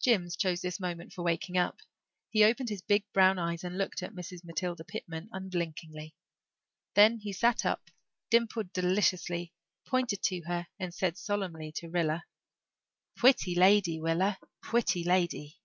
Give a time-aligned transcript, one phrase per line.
[0.00, 1.80] Jims chose this moment for waking up.
[2.30, 4.44] He opened his big brown eyes and looked at Mrs.
[4.44, 6.14] Matilda Pitman unblinkingly.
[6.94, 7.90] Then he sat up,
[8.30, 9.52] dimpled deliciously,
[9.84, 12.22] pointed to her and said solemnly to Rilla,
[13.18, 15.58] "Pwitty lady, Willa, pwitty lady."